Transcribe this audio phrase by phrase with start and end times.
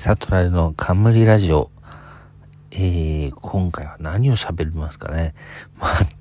[0.00, 1.70] サトラレの冠ラジオ。
[2.70, 5.34] えー、今回は何を喋りますかね。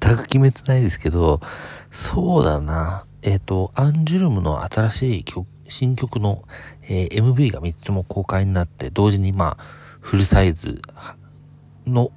[0.02, 1.40] 全く決めてないですけど、
[1.90, 3.06] そうだな。
[3.22, 6.44] えっ、ー、と、アンジュルムの新しい曲、新曲の、
[6.90, 9.64] えー、MV が3つも公開になって、同時にまあ、
[10.02, 10.82] フルサイズ
[11.88, 12.12] の、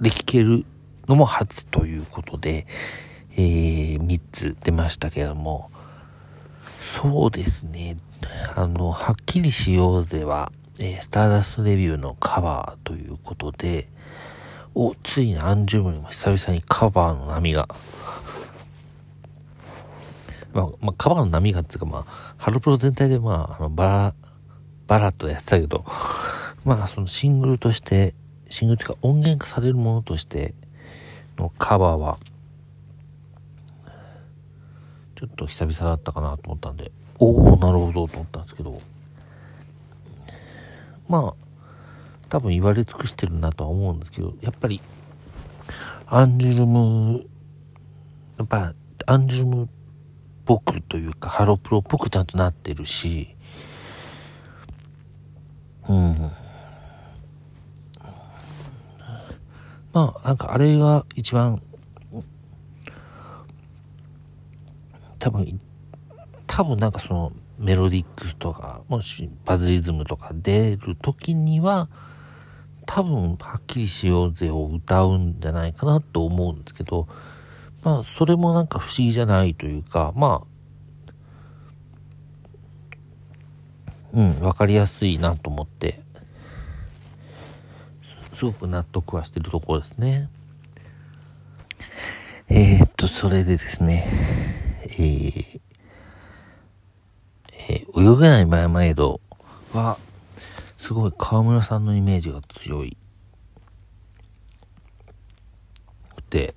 [0.00, 0.64] で聴ける
[1.06, 2.66] のも初ということで、
[3.36, 5.70] えー、3つ出ましたけども、
[6.96, 7.98] そうですね。
[8.54, 13.86] あの、はっきりしようぜは、えー、スターダストデビューのカバーということで、
[14.74, 17.68] お、ついにアンジュムにも久々にカバーの波が、
[20.54, 24.14] まあ、まあ、カバーの波がっていうか、まあ、ハロプロ全体で、まあ、あの、バラ、
[24.86, 25.84] バラッとやってたけど、
[26.64, 28.14] まあ、そのシングルとして、
[28.48, 30.54] シングルというか音源化されるものとして
[31.36, 32.18] のカバーは、
[35.16, 38.82] ちょっと久々だったかなと思ったんで、おおなるほどと思ったんですけど、
[41.08, 41.46] まあ、
[42.28, 44.82] 多分言われ尽くしてるなとは思うんですけど、やっぱり、
[46.06, 47.26] アンジュルム、
[48.36, 48.74] やっぱ、
[49.06, 49.68] アンジュルムっ
[50.44, 53.34] ぽくというか、ハロプロっぽくちゃんとなってるし、
[55.88, 56.30] うん。
[59.94, 61.62] まあ、なんかあれが一番、
[65.26, 65.60] 多分、
[66.46, 71.88] 多分なんかその、メロディックスとか、もしバズリズムとか出る時には、
[72.86, 77.08] 多分、はっきりしようぜを歌うんじゃないかなと思うんですけど、
[77.82, 80.44] まあ、それもなんか不思議じゃないというか、ま
[83.84, 86.02] あ、うん、わかりやすいなと思って、
[88.32, 90.28] すごく納得はしてるところですね。
[92.48, 94.06] えー、っと、それでですね、
[94.98, 95.60] えー、
[97.52, 99.20] えー、泳げないマヤマエド
[99.72, 99.98] は、
[100.76, 102.96] すごい河村さんのイメージが強い。
[106.30, 106.54] で、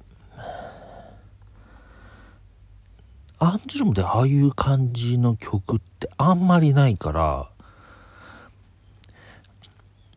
[3.39, 7.49] アンジュルムでああいう感じの曲ってあんまりないから、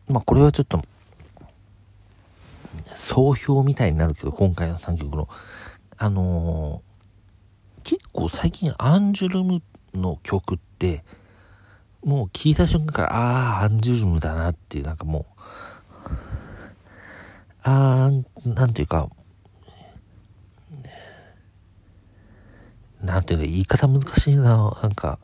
[0.07, 0.83] まあこれはちょっと、
[2.95, 5.27] 総評みたいになるけど、今回の3曲の、
[5.97, 6.92] あのー、
[8.13, 9.63] 結構最近アンジュルム
[9.95, 11.03] の曲って、
[12.03, 15.41] もう聞いた瞬間から、ああ、アンジュルムだなっていう、なんかもう、
[17.63, 19.09] ああ、なんていうか、
[23.01, 25.17] なんていうか、言い方難しいな、なんか、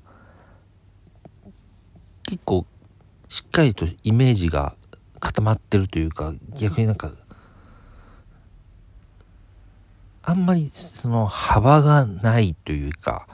[2.24, 2.66] 結構、
[3.28, 4.76] しっかりとイメージが
[5.20, 7.12] 固まってるというか、逆になんか、
[10.30, 13.26] あんまりその幅がないというか、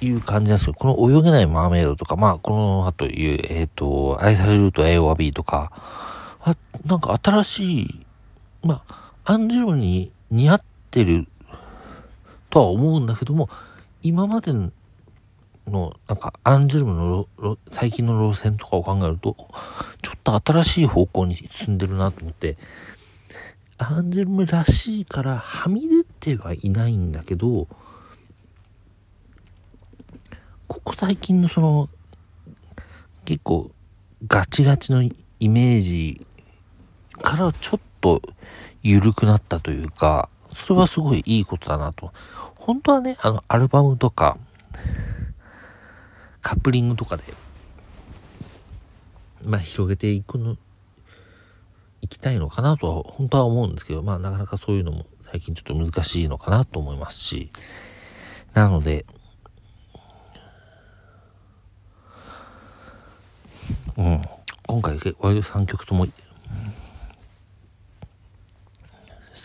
[0.00, 5.70] いう感じなんですけど、この泳げないマーメイドとか、まあ、この後いう、えっ、ー、と、愛されると A は B とか、
[6.40, 8.06] あ、なんか新しい、
[8.62, 11.26] まあ、アンジュルに似合ってる
[12.48, 13.50] とは思うんだけども、
[14.02, 14.72] 今までの、
[16.06, 19.36] なんか、アンジュルムの最近の路線とかを考えると、
[20.00, 22.56] ちょっと新しい方向に進んでるなと思って、
[23.78, 27.68] アンジュルムらしいからはみ出てはいないんだけど、
[30.66, 31.88] ここ最近のその、
[33.24, 33.70] 結構
[34.26, 36.26] ガチガチのイメージ
[37.12, 38.20] からちょっと
[38.82, 42.12] 緩くなったというか、それはすごいいいことだなと。
[42.56, 44.36] 本当はね、あの、アルバムとか、
[46.42, 47.22] カップリングとかで、
[49.44, 50.56] まあ、広げていくの、
[52.00, 57.50] いきたいのかなとは、本当は思うんですけど、まあ、なかなかそういうのも最近ちょっと難しいのかなと思いますし、
[58.54, 59.04] なので、
[63.96, 64.22] うん、
[64.66, 66.12] 今回割と3曲とも好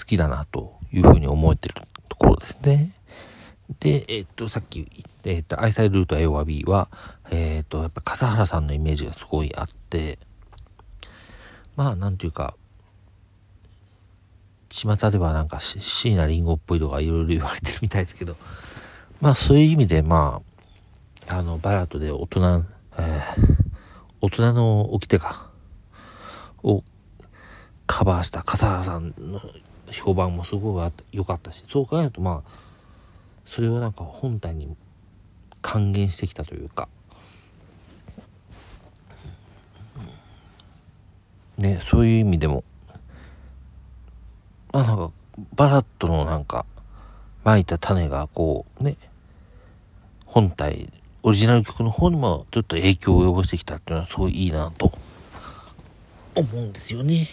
[0.06, 1.76] きだなというふうに思えてる
[2.08, 2.92] ところですね。
[3.80, 6.90] で、えっと、さっき言って、えっと、愛されると A は B は、
[7.32, 10.20] えっと、やっぱ笠原さんのイメージがすごいあって、
[11.76, 12.56] まあ、なんていうか、
[14.70, 18.36] 巷ではなんか椎名林檎っぽいとかいろいろ言われてるみたいですけど、
[19.22, 20.42] まあそういう意味で、ま
[21.28, 22.66] あ、あの、バラートで大人、
[22.98, 23.64] えー
[24.24, 25.50] 大人の掟か、
[26.64, 26.82] を
[27.86, 29.42] カバーした笠原さんの
[29.92, 32.50] 評判もすごい良かったし、そう考えるとまあ、
[33.46, 34.78] それをなんか本体に
[35.62, 36.88] 還元してきたというか、
[41.64, 42.64] ね、そういう意味でも、
[44.74, 45.12] まあなんか、
[45.56, 46.66] バラットのなんか、
[47.46, 48.98] 撒いた種がこうね、
[50.26, 50.92] 本体
[51.24, 54.92] オリジナル曲の方にもちょっと影響を及ぼしてきたっていうのはすごいいいなと
[56.36, 57.30] 思うんですよね。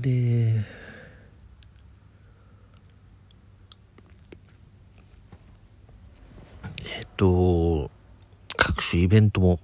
[0.00, 0.64] で、
[6.84, 7.90] えっと、
[8.56, 9.60] 各種イベントも、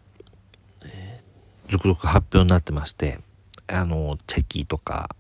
[1.71, 3.21] 続々発表になってまして、
[3.69, 5.15] あの、チェキとか、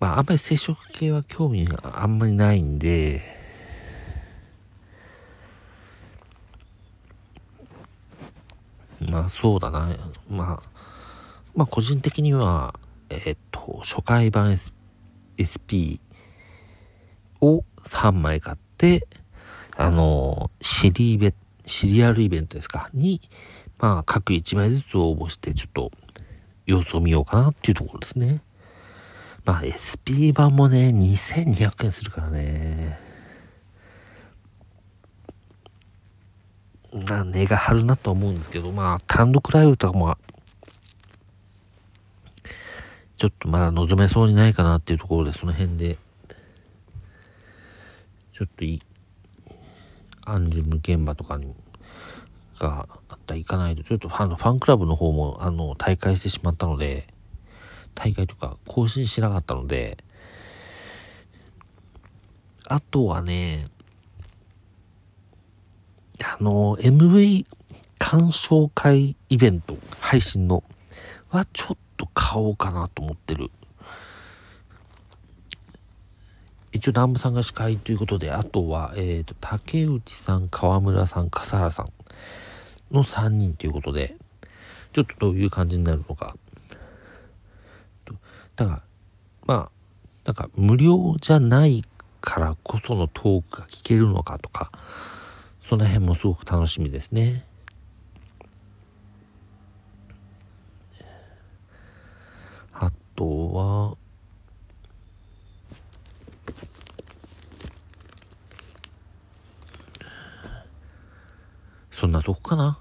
[0.00, 3.20] まあ、あんまり接触系は興味があんまりないんで、
[9.00, 9.94] まあそうだな。
[10.30, 10.68] まあ、
[11.54, 12.74] まあ個人的には、
[13.10, 14.56] えっ、と、初回版
[15.36, 16.00] SP
[17.42, 19.06] を3枚買って、
[19.76, 21.34] あの、シリイベッ、
[21.66, 23.20] シリアルイベントですか、に、
[23.78, 25.92] まあ各1枚ずつ応募して、ちょっと
[26.66, 28.40] 様子を見ようかなっていうところですね。
[29.44, 32.98] まあ SP 版もね、2200円するからね。
[36.92, 40.16] まあ値が張るなと思うんですけど、まあ単独ライブとかも、
[43.16, 45.96] ちょっとまだ望めそうにないかなっていうところで、その辺で、
[48.32, 48.82] ちょっとい、
[50.24, 51.54] アンジュム現場とかに、
[52.58, 57.08] があったら行かないと、ちょっとファンファンクラブの方も、あの、大会してしまったので、
[57.94, 59.98] 大会とか更新しなかったので、
[62.68, 63.66] あとはね、
[66.22, 67.46] あの、MV
[67.98, 70.62] 鑑賞会イベント、配信の、
[71.30, 73.50] はちょっと買おうかなと思ってる。
[76.82, 81.92] 一応南部さんが司会ということで、あとは、えっ、ー、と、竹内さん、川村さん、笠原さん
[82.90, 84.16] の3人ということで、
[84.92, 86.36] ちょっとどういう感じになるのか、
[88.56, 88.82] だから、
[89.46, 89.70] まあ、
[90.24, 91.84] なんか無料じゃない
[92.20, 94.72] からこそのトークが聞けるのかとか、
[95.62, 97.44] その辺もすごく楽しみですね。
[102.72, 103.96] あとは、
[112.02, 112.76] そんなとこかな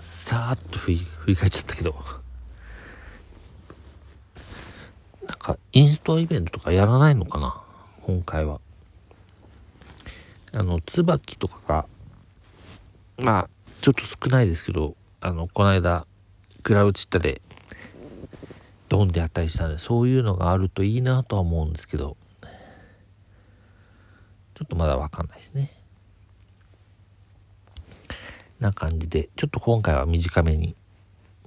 [0.00, 0.90] さーっと振
[1.28, 1.94] り返っちゃったけど。
[5.24, 7.62] なんかインストアイベントとかやらないのかな？
[8.02, 8.60] 今回は。
[10.52, 11.86] あの、椿とかが、
[13.16, 13.48] まあ、
[13.80, 16.08] ちょっと少ないですけど、あの、この間、
[16.64, 17.40] クラウチッタで、
[18.88, 22.16] ドンでやったりしたんで、そういうのがあるといいなとは思うんですけど、
[24.54, 25.76] ちょっとまだわかんないですね。
[28.60, 30.76] な感じで、ちょっと今回は短めに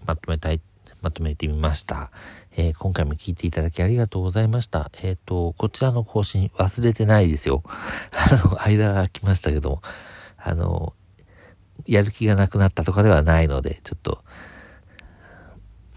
[0.05, 0.59] まとめたい
[1.01, 2.11] まとめてみました。
[2.55, 4.89] えー、今回も聞いていただきありがとうございました。
[5.01, 7.63] えっ、ー、と、こちらの更新忘れてないですよ。
[8.13, 9.81] あの、間が空きましたけども、
[10.37, 10.93] あの、
[11.85, 14.23] やる気がなくなったとかではないので、ちょっと、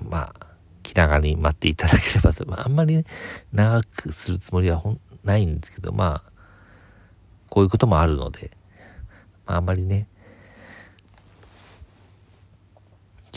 [0.03, 0.47] まあ、
[0.83, 3.05] 気長に待っていただければと、まあ、あんまりね、
[3.53, 6.33] 長くするつもりはほんないんですけど、まあ、
[7.49, 8.51] こういうこともあるので、
[9.47, 10.09] まあ、あんまりね、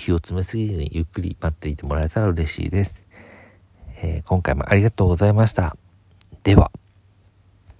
[0.09, 3.03] 気を詰めすぎずにゆっくり待っていてもらえたら嬉しいです。
[4.01, 5.77] えー、今回もありがとうございました。
[6.41, 6.71] では。